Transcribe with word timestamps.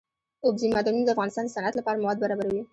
اوبزین 0.45 0.71
معدنونه 0.75 1.03
د 1.05 1.09
افغانستان 1.15 1.43
د 1.47 1.53
صنعت 1.55 1.73
لپاره 1.77 1.97
مواد 2.03 2.17
برابروي. 2.23 2.61